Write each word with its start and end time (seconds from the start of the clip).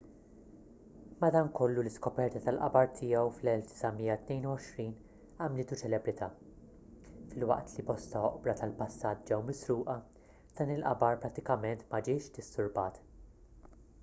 madankollu 1.23 1.81
l-iskoperta 1.81 2.39
tal-qabar 2.45 2.87
tiegħu 2.99 3.27
fl-1922 3.33 4.87
għamlitu 5.47 5.77
ċelebrità 5.81 6.29
filwaqt 7.35 7.75
li 7.77 7.85
bosta 7.91 8.21
oqbra 8.31 8.55
tal-passat 8.63 9.23
ġew 9.33 9.39
misruqa 9.51 9.99
dan 10.61 10.71
il-qabar 10.77 11.21
prattikament 11.27 11.85
ma 11.93 12.01
ġiex 12.09 12.33
disturbat 12.39 12.99